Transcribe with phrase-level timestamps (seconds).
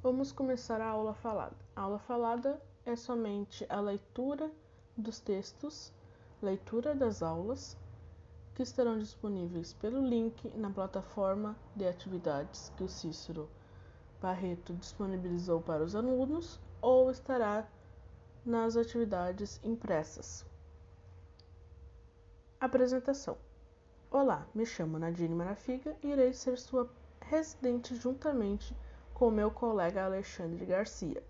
[0.00, 1.56] Vamos começar a aula falada.
[1.74, 4.48] A aula falada é somente a leitura
[4.96, 5.92] dos textos,
[6.40, 7.76] leitura das aulas,
[8.54, 13.48] que estarão disponíveis pelo link na plataforma de atividades que o Cícero
[14.20, 17.66] Barreto disponibilizou para os alunos ou estará
[18.46, 20.46] nas atividades impressas.
[22.60, 23.36] Apresentação.
[24.12, 26.88] Olá, me chamo Nadine Marafiga e irei ser sua
[27.20, 28.76] residente juntamente
[29.18, 31.20] com meu colega Alexandre Garcia.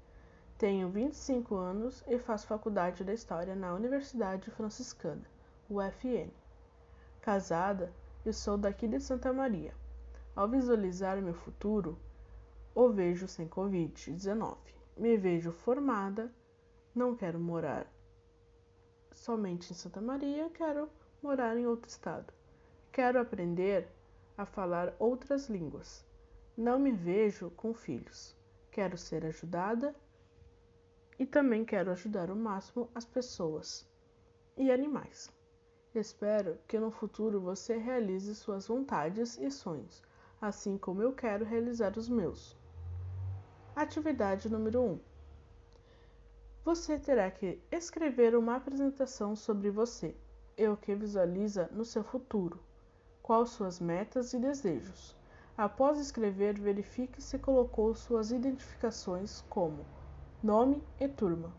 [0.59, 5.25] Tenho 25 anos e faço faculdade de História na Universidade Franciscana,
[5.71, 6.29] UFN.
[7.23, 7.91] Casada
[8.27, 9.73] e sou daqui de Santa Maria.
[10.37, 11.99] Ao visualizar meu futuro,
[12.75, 14.59] o vejo sem Covid-19.
[14.95, 16.31] Me vejo formada,
[16.95, 17.87] não quero morar
[19.15, 20.91] somente em Santa Maria, quero
[21.23, 22.35] morar em outro estado.
[22.93, 23.89] Quero aprender
[24.37, 26.07] a falar outras línguas.
[26.59, 28.35] Não me vejo com filhos.
[28.73, 29.95] Quero ser ajudada
[31.17, 33.89] e também quero ajudar o máximo as pessoas
[34.57, 35.33] e animais.
[35.95, 40.03] Espero que no futuro você realize suas vontades e sonhos,
[40.41, 42.57] assim como eu quero realizar os meus.
[43.77, 45.01] Atividade número 1.
[46.65, 50.13] Você terá que escrever uma apresentação sobre você
[50.57, 52.59] e o que visualiza no seu futuro,
[53.23, 55.18] quais suas metas e desejos.
[55.59, 59.85] Após escrever, verifique se colocou suas identificações como
[60.41, 61.53] nome e turma.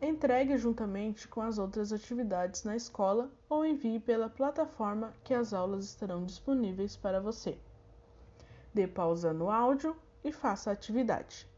[0.00, 5.84] Entregue juntamente com as outras atividades na escola ou envie pela plataforma que as aulas
[5.86, 7.58] estarão disponíveis para você.
[8.72, 11.48] Dê pausa no áudio e faça a atividade.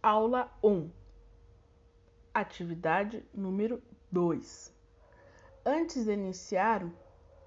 [0.00, 0.88] Aula 1
[2.32, 4.75] Atividade número 2
[5.68, 6.88] Antes de iniciar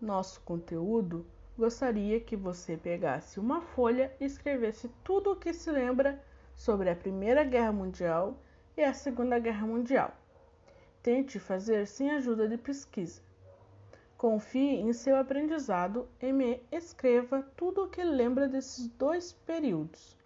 [0.01, 1.25] nosso conteúdo,
[1.57, 6.21] gostaria que você pegasse uma folha e escrevesse tudo o que se lembra
[6.53, 8.37] sobre a Primeira Guerra Mundial
[8.75, 10.13] e a Segunda Guerra Mundial.
[11.01, 13.21] Tente fazer sem ajuda de pesquisa.
[14.17, 20.17] Confie em seu aprendizado e me escreva tudo o que lembra desses dois períodos.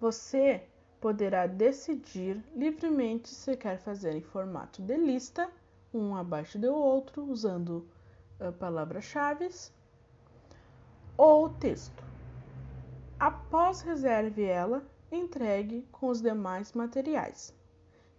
[0.00, 0.64] Você
[1.00, 5.48] poderá decidir livremente se quer fazer em formato de lista,
[5.92, 7.88] um abaixo do outro, usando
[8.40, 9.48] uh, palavras-chave
[11.16, 12.04] ou texto.
[13.18, 17.54] Após reserve ela, entregue com os demais materiais.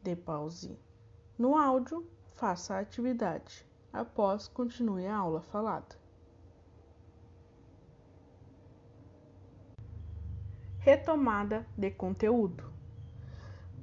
[0.03, 0.77] Dê pause
[1.39, 3.65] no áudio, faça a atividade.
[3.93, 5.95] Após, continue a aula falada.
[10.79, 12.69] Retomada de conteúdo.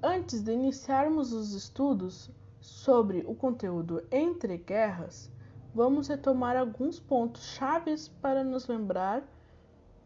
[0.03, 2.31] Antes de iniciarmos os estudos
[2.67, 5.31] sobre o conteúdo entre guerras,
[5.73, 9.23] vamos retomar alguns pontos chaves para nos lembrar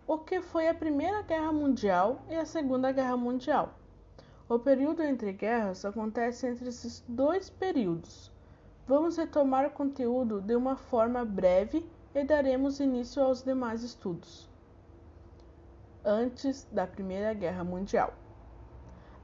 [0.06, 3.72] o que foi a Primeira Guerra Mundial e a Segunda Guerra Mundial.
[4.46, 8.30] O período entre guerras acontece entre esses dois períodos.
[8.86, 14.50] Vamos retomar o conteúdo de uma forma breve e daremos início aos demais estudos.
[16.04, 18.12] Antes da Primeira Guerra Mundial.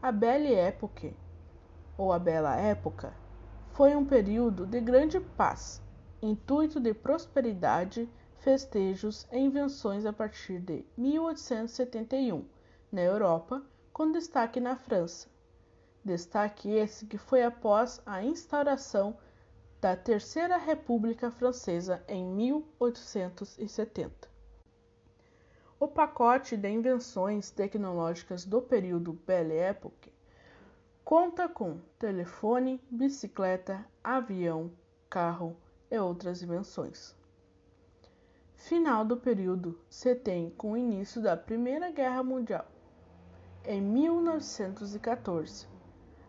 [0.01, 1.15] A Belle Époque,
[1.99, 3.13] ou a Bela Época,
[3.77, 5.83] foi um período de grande paz,
[6.23, 12.43] intuito de prosperidade, festejos e invenções a partir de 1871,
[12.91, 15.29] na Europa, com destaque na França.
[16.03, 19.19] Destaque esse que foi após a instauração
[19.79, 24.27] da Terceira República Francesa em 1870.
[25.79, 30.16] O pacote de invenções tecnológicas do período Belle Époque
[31.07, 34.73] conta com telefone, bicicleta, avião,
[35.09, 35.57] carro
[35.89, 37.15] e outras invenções.
[38.57, 42.67] Final do período se tem com o início da Primeira Guerra Mundial.
[43.65, 45.69] Em 1914,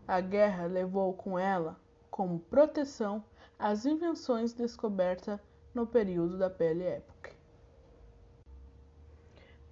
[0.08, 1.76] a guerra levou com ela,
[2.12, 3.26] como proteção,
[3.58, 5.40] as invenções descobertas
[5.74, 7.32] no período da Belle Époque.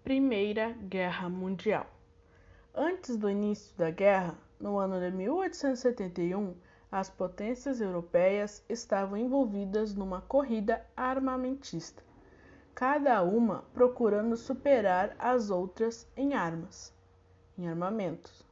[0.04, 1.86] Primeira Guerra Mundial.
[2.74, 6.56] Antes do início da guerra, no ano de 1871,
[6.92, 12.04] as potências europeias estavam envolvidas numa corrida armamentista,
[12.74, 16.94] cada uma procurando superar as outras em armas,
[17.58, 18.46] em armamentos,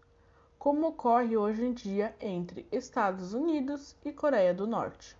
[0.57, 5.17] como ocorre hoje em dia entre Estados Unidos e Coreia do Norte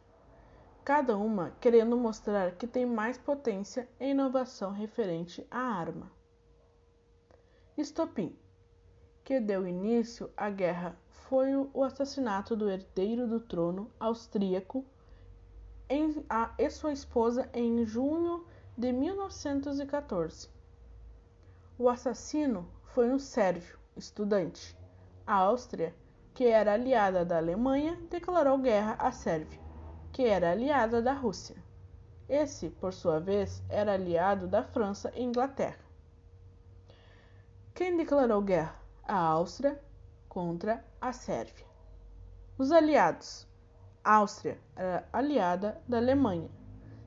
[0.84, 6.12] cada uma querendo mostrar que tem mais potência e inovação referente à arma.
[7.78, 8.38] Estopim,
[9.24, 14.86] que deu início à guerra, foi o assassinato do herdeiro do trono austríaco
[15.90, 18.46] em, a, e sua esposa em junho
[18.78, 20.50] de 1914.
[21.78, 24.78] O assassino foi um sérvio estudante.
[25.26, 25.96] A Áustria,
[26.34, 29.60] que era aliada da Alemanha, declarou guerra à Sérvia,
[30.12, 31.56] que era aliada da Rússia.
[32.28, 35.84] Esse, por sua vez, era aliado da França e Inglaterra.
[37.74, 38.83] Quem declarou guerra?
[39.08, 39.82] A Áustria
[40.30, 41.66] contra a Sérvia.
[42.58, 43.46] Os aliados:
[44.04, 46.50] Áustria era aliada da Alemanha,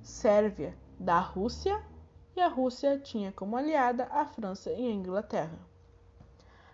[0.03, 1.83] Sérvia da Rússia
[2.37, 5.59] e a Rússia tinha como aliada a França e a Inglaterra.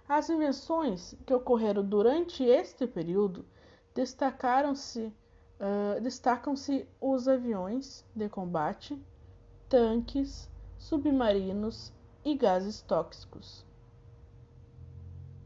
[0.09, 3.45] As invenções que ocorreram durante este período
[3.95, 5.15] destacaram-se
[5.63, 9.01] uh, destacam-se os aviões de combate,
[9.69, 11.93] tanques, submarinos
[12.25, 13.65] e gases tóxicos.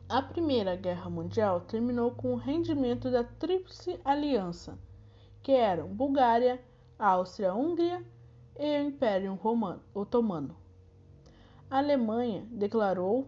[0.09, 4.79] A Primeira Guerra Mundial terminou com o rendimento da Tríplice Aliança,
[5.43, 6.63] que eram Bulgária,
[6.97, 8.07] Áustria-Hungria
[8.57, 10.57] e o Império Romano, Otomano.
[11.69, 13.23] A Alemanha declarou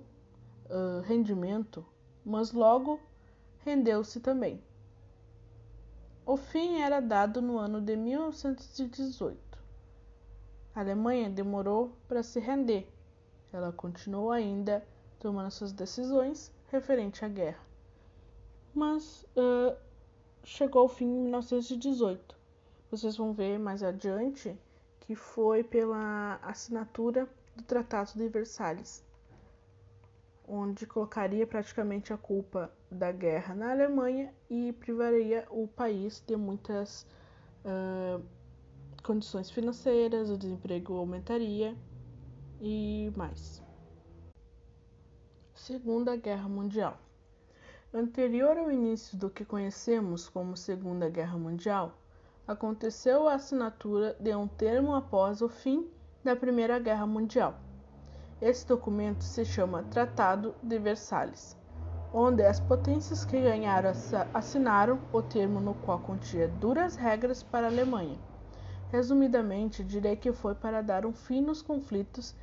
[0.67, 1.85] uh, rendimento,
[2.25, 3.01] mas logo
[3.65, 4.63] rendeu-se também.
[6.25, 9.37] O fim era dado no ano de 1918.
[10.77, 12.89] A Alemanha demorou para se render.
[13.53, 14.87] Ela continuou ainda
[15.19, 17.63] tomando suas decisões referente à guerra.
[18.75, 19.77] Mas uh,
[20.45, 22.37] chegou ao fim em 1918.
[22.91, 24.57] Vocês vão ver mais adiante
[25.01, 29.05] que foi pela assinatura do Tratado de Versalhes,
[30.47, 37.07] onde colocaria praticamente a culpa da guerra na Alemanha e privaria o país de muitas
[37.65, 38.23] uh,
[39.03, 41.75] condições financeiras, o desemprego aumentaria
[42.61, 43.68] e mais.
[45.59, 46.97] Segunda Guerra Mundial.
[47.93, 51.99] Anterior ao início do que conhecemos como Segunda Guerra Mundial,
[52.47, 55.91] aconteceu a assinatura de um termo após o fim
[56.23, 57.57] da Primeira Guerra Mundial.
[58.41, 61.57] Esse documento se chama Tratado de Versalhes,
[62.15, 63.91] onde as potências que ganharam
[64.33, 68.17] assinaram o termo no qual continha duras regras para a Alemanha.
[68.93, 72.35] Resumidamente, direi que foi para dar um fim nos conflitos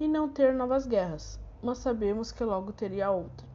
[0.00, 3.46] e não ter novas guerras, mas sabemos que logo teria outra.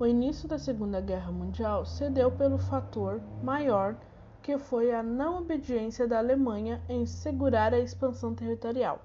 [0.00, 3.96] O início da Segunda Guerra Mundial se deu pelo fator maior
[4.42, 9.04] que foi a não obediência da Alemanha em segurar a expansão territorial.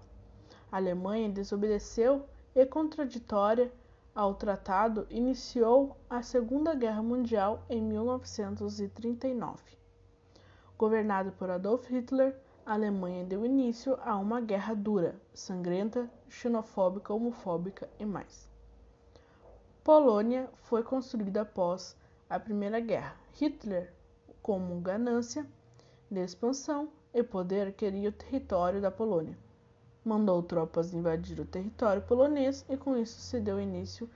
[0.72, 2.26] A Alemanha desobedeceu
[2.56, 3.70] e, contraditória
[4.16, 9.62] ao tratado, iniciou a Segunda Guerra Mundial em 1939.
[10.78, 17.90] Governado por Adolf Hitler, a Alemanha deu início a uma guerra dura, sangrenta, xenofóbica, homofóbica
[18.00, 18.50] e mais.
[19.84, 21.96] Polônia foi construída após
[22.30, 23.18] a Primeira Guerra.
[23.34, 23.92] Hitler,
[24.42, 25.46] como ganância
[26.10, 29.38] de expansão e poder, queria o território da Polônia.
[30.06, 34.10] Mandou tropas invadir o território polonês e com isso se deu início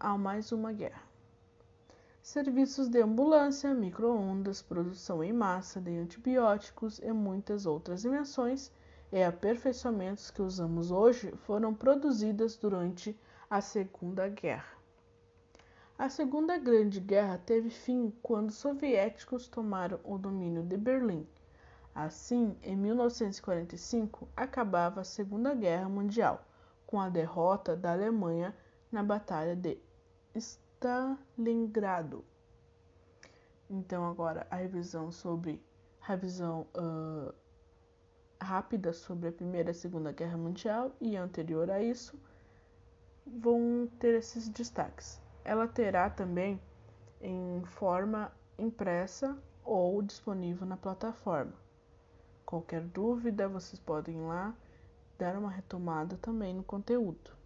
[0.00, 1.11] a mais uma guerra
[2.22, 8.70] serviços de ambulância, microondas, produção em massa de antibióticos e muitas outras invenções
[9.10, 13.18] e aperfeiçoamentos que usamos hoje foram produzidas durante
[13.50, 14.78] a Segunda Guerra.
[15.98, 21.26] A Segunda Grande Guerra teve fim quando os soviéticos tomaram o domínio de Berlim.
[21.92, 26.46] Assim, em 1945, acabava a Segunda Guerra Mundial,
[26.86, 28.56] com a derrota da Alemanha
[28.90, 29.76] na Batalha de
[30.36, 30.61] Stalingrado.
[33.70, 35.62] Então agora a revisão sobre
[36.00, 37.32] revisão uh,
[38.40, 42.18] rápida sobre a Primeira e Segunda Guerra Mundial e anterior a isso
[43.26, 45.20] vão ter esses destaques.
[45.44, 46.60] Ela terá também
[47.20, 51.54] em forma impressa ou disponível na plataforma.
[52.44, 54.54] Qualquer dúvida, vocês podem ir lá
[55.16, 57.41] dar uma retomada também no conteúdo.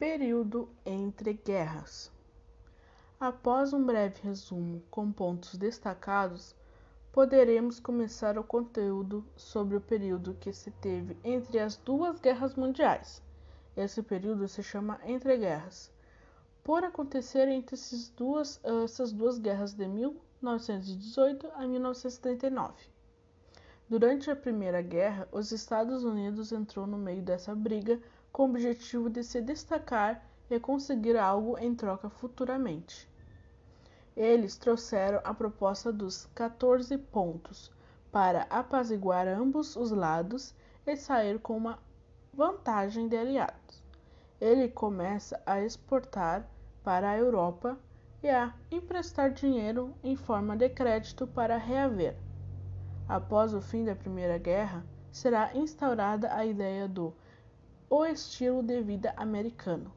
[0.00, 2.10] Período entre guerras.
[3.20, 6.56] Após um breve resumo com pontos destacados,
[7.12, 13.22] poderemos começar o conteúdo sobre o período que se teve entre as duas guerras mundiais.
[13.76, 15.92] Esse período se chama Entre Guerras,
[16.64, 17.76] por acontecer entre
[18.16, 22.72] duas, essas duas guerras de 1918 a 1939.
[23.86, 28.00] Durante a Primeira Guerra, os Estados Unidos entrou no meio dessa briga
[28.32, 33.08] com o objetivo de se destacar e conseguir algo em troca futuramente.
[34.16, 37.72] Eles trouxeram a proposta dos 14 pontos
[38.10, 40.54] para apaziguar ambos os lados
[40.86, 41.78] e sair com uma
[42.34, 43.82] vantagem de aliados.
[44.40, 46.48] Ele começa a exportar
[46.82, 47.78] para a Europa
[48.22, 52.16] e a emprestar dinheiro em forma de crédito para reaver.
[53.08, 57.12] após o fim da Primeira Guerra, será instaurada a ideia do
[57.90, 59.92] o estilo de vida americano,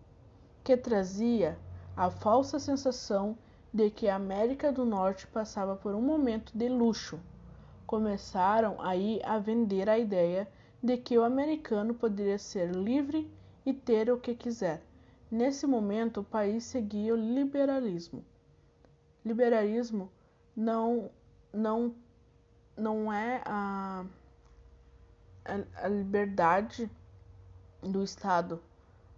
[0.63, 1.55] que trazia
[1.95, 3.37] a falsa sensação
[3.71, 7.19] de que a América do Norte passava por um momento de luxo.
[7.85, 10.47] Começaram aí a vender a ideia
[10.81, 13.31] de que o americano poderia ser livre
[13.63, 14.81] e ter o que quiser.
[15.29, 18.25] Nesse momento, o país seguia o liberalismo.
[19.23, 20.11] Liberalismo
[20.55, 21.11] não,
[21.53, 21.93] não,
[22.75, 24.03] não é a,
[25.45, 26.89] a, a liberdade
[27.83, 28.61] do Estado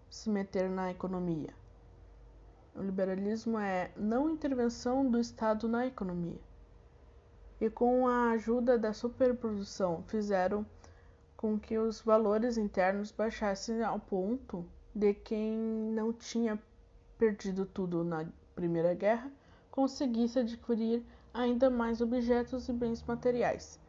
[0.10, 1.54] se meter na economia.
[2.76, 6.40] O liberalismo é não intervenção do Estado na economia.
[7.62, 10.66] E com a ajuda da superprodução fizeram
[11.38, 15.58] com que os valores internos baixassem ao ponto de quem
[15.94, 16.62] não tinha
[17.18, 19.32] perdido tudo na Primeira Guerra
[19.72, 21.04] conseguisse adquirir
[21.34, 23.80] ainda mais objetos e bens materiais.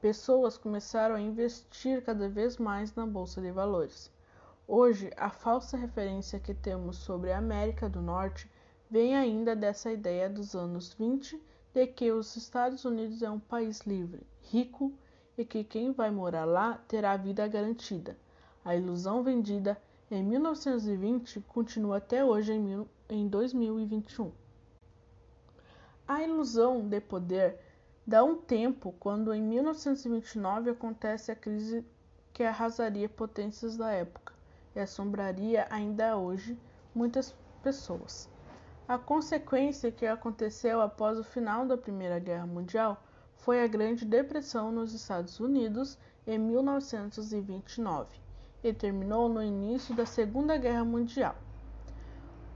[0.00, 4.10] Pessoas começaram a investir cada vez mais na bolsa de valores.
[4.66, 8.50] Hoje, a falsa referência que temos sobre a América do Norte
[8.90, 11.38] vem ainda dessa ideia dos anos 20
[11.74, 14.90] de que os Estados Unidos é um país livre, rico
[15.36, 18.16] e que quem vai morar lá terá a vida garantida.
[18.64, 19.76] A ilusão vendida
[20.10, 24.32] em 1920 continua até hoje em, em 2021.
[26.08, 27.60] A ilusão de poder
[28.06, 31.84] dá um tempo quando em 1929 acontece a crise
[32.32, 34.33] que arrasaria potências da época
[34.74, 36.58] e assombraria ainda hoje
[36.94, 38.28] muitas pessoas.
[38.86, 43.02] A consequência que aconteceu após o final da Primeira Guerra Mundial
[43.36, 48.16] foi a Grande Depressão nos Estados Unidos em 1929
[48.62, 51.34] e terminou no início da Segunda Guerra Mundial.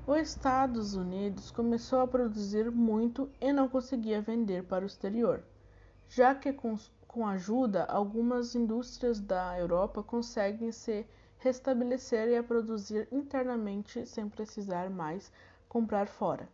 [0.06, 5.42] Os Estados Unidos começou a produzir muito e não conseguia vender para o exterior,
[6.08, 11.06] já que com, com ajuda algumas indústrias da Europa conseguem se
[11.38, 15.32] restabelecer e a produzir internamente sem precisar mais
[15.68, 16.48] comprar fora.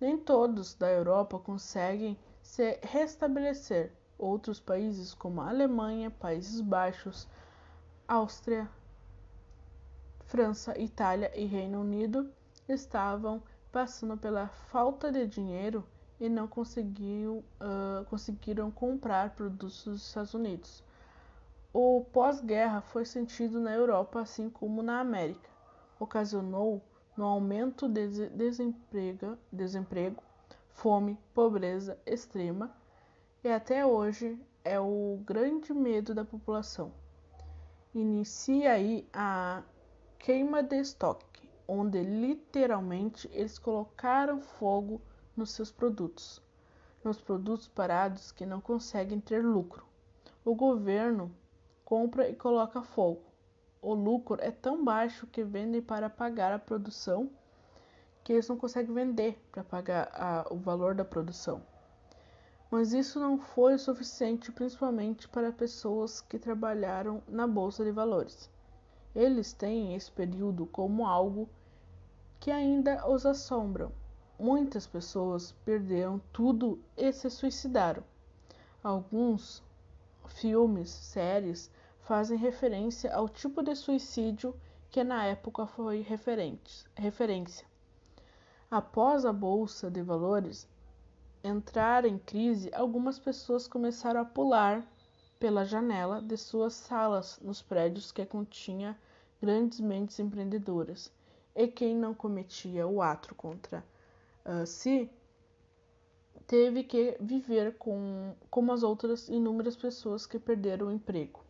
[0.00, 3.92] Nem todos da Europa conseguem se restabelecer.
[4.18, 7.28] Outros países, como a Alemanha, Países Baixos,
[8.06, 8.68] Áustria,
[10.26, 12.30] França, Itália e Reino Unido,
[12.68, 15.86] estavam passando pela falta de dinheiro
[16.20, 20.82] e não uh, conseguiram comprar produtos dos Estados Unidos.
[21.80, 25.48] O pós-guerra foi sentido na Europa assim como na América.
[26.00, 26.82] Ocasionou
[27.16, 28.28] no aumento de
[29.52, 30.20] desemprego,
[30.70, 32.76] fome, pobreza extrema
[33.44, 36.92] e até hoje é o grande medo da população.
[37.94, 39.62] Inicia aí a
[40.18, 45.00] queima de estoque onde literalmente eles colocaram fogo
[45.36, 46.42] nos seus produtos,
[47.04, 49.86] nos produtos parados que não conseguem ter lucro.
[50.44, 51.32] O governo
[51.88, 53.22] compra e coloca fogo.
[53.80, 57.30] O lucro é tão baixo que vendem para pagar a produção
[58.22, 61.62] que eles não conseguem vender para pagar a, o valor da produção.
[62.70, 68.50] Mas isso não foi o suficiente, principalmente para pessoas que trabalharam na bolsa de valores.
[69.14, 71.48] Eles têm esse período como algo
[72.38, 73.90] que ainda os assombram.
[74.38, 78.04] Muitas pessoas perderam tudo e se suicidaram.
[78.84, 79.62] Alguns
[80.26, 81.70] filmes, séries
[82.08, 84.58] fazem referência ao tipo de suicídio
[84.90, 87.66] que na época foi referência.
[88.70, 90.66] Após a bolsa de valores
[91.44, 94.90] entrar em crise, algumas pessoas começaram a pular
[95.38, 98.98] pela janela de suas salas nos prédios que continha
[99.38, 101.12] grandes mentes empreendedoras
[101.54, 103.84] e quem não cometia o ato contra
[104.46, 105.10] uh, si
[106.46, 111.46] teve que viver com, como as outras inúmeras pessoas que perderam o emprego.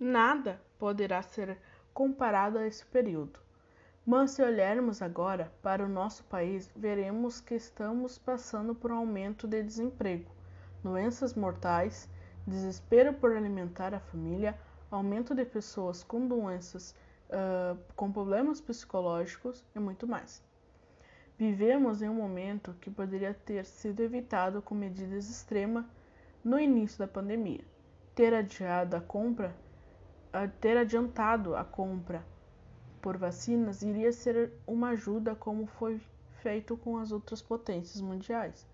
[0.00, 1.58] Nada poderá ser
[1.92, 3.38] comparado a esse período.
[4.06, 9.46] Mas se olharmos agora para o nosso país, veremos que estamos passando por um aumento
[9.46, 10.30] de desemprego,
[10.82, 12.08] doenças mortais,
[12.46, 14.58] desespero por alimentar a família,
[14.90, 16.94] aumento de pessoas com doenças
[17.28, 20.42] uh, com problemas psicológicos e muito mais.
[21.36, 25.84] Vivemos em um momento que poderia ter sido evitado com medidas extremas
[26.42, 27.64] no início da pandemia.
[28.14, 29.54] Ter adiado a compra,
[30.60, 32.24] ter adiantado a compra
[33.00, 36.00] por vacinas iria ser uma ajuda como foi
[36.40, 38.66] feito com as outras potências mundiais,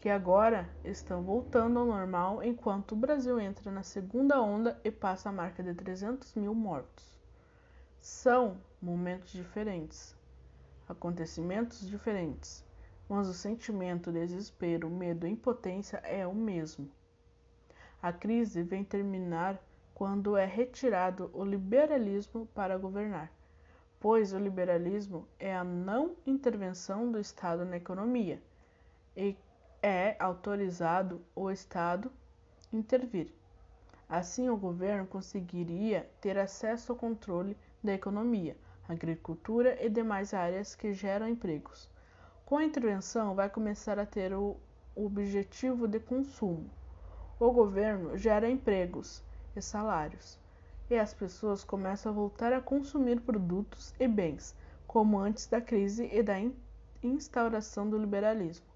[0.00, 5.28] que agora estão voltando ao normal enquanto o Brasil entra na segunda onda e passa
[5.28, 7.18] a marca de 300 mil mortos.
[8.00, 10.16] São momentos diferentes,
[10.88, 12.64] acontecimentos diferentes,
[13.08, 16.90] mas o sentimento de desespero, medo e impotência é o mesmo.
[18.00, 19.60] A crise vem terminar
[19.96, 23.32] quando é retirado o liberalismo para governar,
[23.98, 28.38] pois o liberalismo é a não intervenção do Estado na economia
[29.16, 29.34] e
[29.82, 32.12] é autorizado o Estado
[32.70, 33.32] intervir.
[34.06, 38.54] Assim, o governo conseguiria ter acesso ao controle da economia,
[38.86, 41.88] agricultura e demais áreas que geram empregos.
[42.44, 44.58] Com a intervenção, vai começar a ter o
[44.94, 46.68] objetivo de consumo.
[47.40, 49.24] O governo gera empregos
[49.58, 50.38] e salários,
[50.88, 54.54] e as pessoas começam a voltar a consumir produtos e bens,
[54.86, 56.36] como antes da crise e da
[57.02, 58.66] instauração do liberalismo.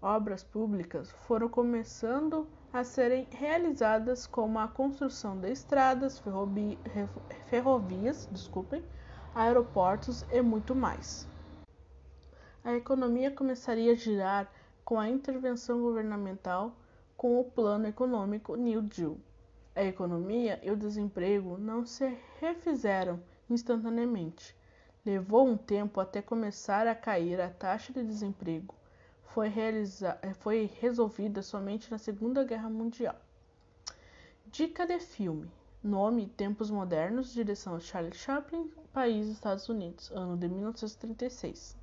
[0.00, 6.22] Obras públicas foram começando a serem realizadas, como a construção de estradas,
[7.48, 8.84] ferrovias, desculpem,
[9.34, 11.26] aeroportos e muito mais.
[12.62, 14.50] A economia começaria a girar
[14.84, 16.72] com a intervenção governamental
[17.16, 19.16] com o Plano Econômico New Deal.
[19.76, 24.56] A economia e o desemprego não se refizeram instantaneamente.
[25.04, 28.74] Levou um tempo até começar a cair a taxa de desemprego.
[29.26, 29.52] Foi,
[30.38, 33.16] foi resolvida somente na Segunda Guerra Mundial.
[34.46, 35.50] Dica de filme:
[35.84, 41.76] Nome: Tempos Modernos, direção Charlie Chaplin, país Estados Unidos, ano de 1936.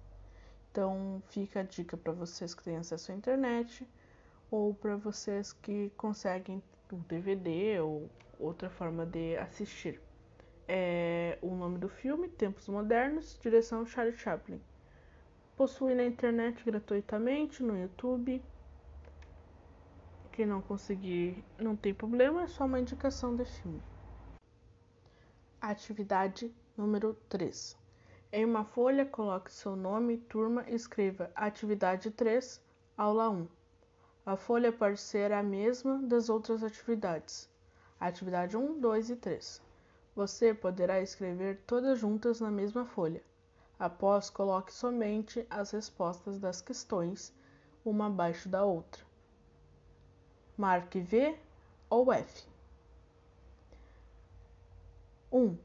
[0.71, 3.87] Então fica a dica para vocês que têm acesso à internet
[4.49, 6.59] ou para vocês que conseguem
[6.93, 8.09] um DVD ou
[8.39, 9.99] outra forma de assistir.
[10.67, 14.61] É o nome do filme, Tempos Modernos, direção Charlie Chaplin.
[15.57, 18.41] Possui na internet gratuitamente no YouTube.
[20.31, 23.81] Quem não conseguir, não tem problema, é só uma indicação de filme.
[25.61, 27.77] Atividade número 3.
[28.31, 32.61] Em uma folha, coloque seu nome, turma e escreva Atividade 3,
[32.97, 33.47] Aula 1.
[34.25, 37.49] A folha pode ser a mesma das outras atividades.
[37.99, 39.61] Atividade 1, 2 e 3.
[40.15, 43.21] Você poderá escrever todas juntas na mesma folha.
[43.77, 47.33] Após, coloque somente as respostas das questões,
[47.83, 49.03] uma abaixo da outra.
[50.55, 51.37] Marque V
[51.89, 52.47] ou F.
[55.33, 55.57] 1.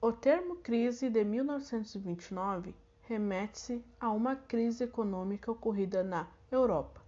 [0.00, 7.05] O termo crise de 1929 remete-se a uma crise econômica ocorrida na Europa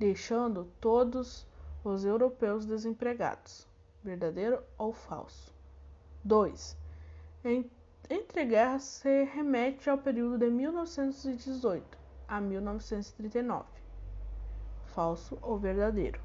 [0.00, 1.46] deixando todos
[1.84, 3.68] os europeus desempregados.
[4.02, 5.54] Verdadeiro ou falso?
[6.24, 6.74] 2.
[8.08, 13.66] Entre guerras se remete ao período de 1918 a 1939.
[14.86, 16.18] Falso ou verdadeiro?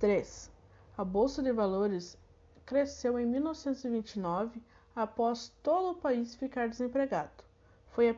[0.00, 0.50] 3.
[0.98, 2.18] A bolsa de valores
[2.66, 4.60] cresceu em 1929
[4.96, 7.44] após todo o país ficar desempregado.
[7.90, 8.16] Foi a,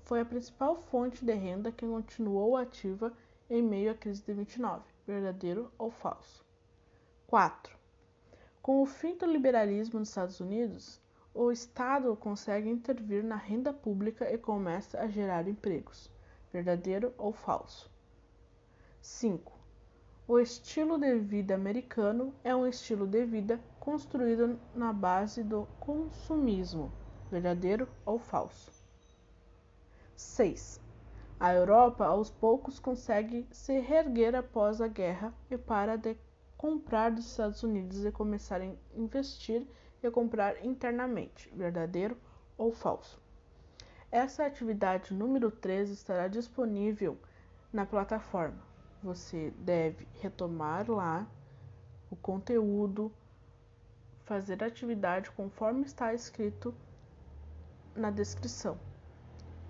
[0.00, 3.12] foi a principal fonte de renda que continuou ativa
[3.48, 6.44] em meio à crise de 29, verdadeiro ou falso.
[7.26, 7.76] 4.
[8.62, 11.00] Com o fim do liberalismo nos Estados Unidos,
[11.34, 16.10] o Estado consegue intervir na renda pública e começa a gerar empregos,
[16.52, 17.90] verdadeiro ou falso.
[19.02, 19.52] 5.
[20.26, 26.90] O estilo de vida americano é um estilo de vida construído na base do consumismo,
[27.30, 28.72] verdadeiro ou falso.
[30.16, 30.80] 6.
[31.38, 36.16] A Europa aos poucos consegue se reerguer após a guerra e para de
[36.56, 39.66] comprar dos Estados Unidos e começar a investir
[40.02, 42.16] e comprar internamente, verdadeiro
[42.56, 43.20] ou falso.
[44.10, 47.18] Essa atividade número 13 estará disponível
[47.72, 48.62] na plataforma.
[49.02, 51.26] Você deve retomar lá
[52.10, 53.12] o conteúdo,
[54.24, 56.72] fazer a atividade conforme está escrito
[57.94, 58.78] na descrição.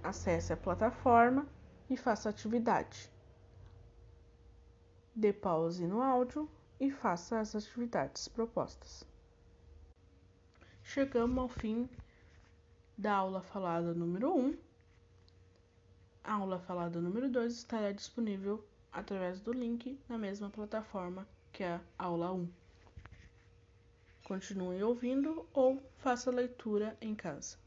[0.04, 1.48] Acesse a plataforma
[1.88, 3.10] e faça a atividade.
[5.16, 6.46] Dê pause no áudio
[6.78, 9.02] e faça as atividades propostas.
[10.82, 11.88] Chegamos ao fim
[12.98, 14.58] da aula falada número 1.
[16.22, 18.62] A aula falada número 2 estará disponível
[18.92, 22.46] através do link na mesma plataforma que a aula 1.
[24.24, 27.63] Continue ouvindo ou faça leitura em casa.